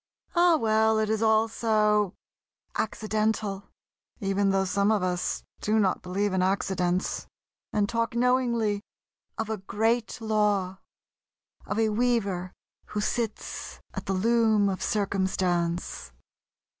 Oh, 0.33 0.57
well, 0.57 0.97
it 0.97 1.11
is 1.11 1.21
all 1.21 1.47
so 1.47 2.15
"accidental"... 2.75 3.69
even 4.19 4.49
though 4.49 4.65
some 4.65 4.91
of 4.91 5.03
us 5.03 5.43
do 5.59 5.77
not 5.77 6.01
believe 6.01 6.33
in 6.33 6.41
accidents, 6.41 7.27
and 7.71 7.87
talk 7.87 8.15
knowingly 8.15 8.81
of 9.37 9.47
a 9.47 9.57
Great 9.59 10.19
Law... 10.19 10.79
of 11.67 11.77
a 11.77 11.89
Weaver 11.89 12.51
who 12.87 12.99
sits 12.99 13.79
at 13.93 14.07
the 14.07 14.13
Loom 14.13 14.69
of 14.69 14.81
Circumstance.... 14.81 16.11